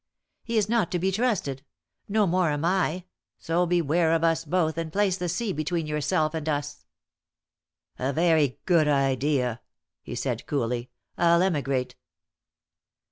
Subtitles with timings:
[0.43, 1.63] He is not to be trusted
[2.09, 3.05] no more am I
[3.37, 6.85] so beware of us both, and place the sea between yourself and us."
[7.99, 9.61] "A very good idea,"
[10.01, 10.89] he said, coolly.
[11.19, 11.97] "I'll emigrate."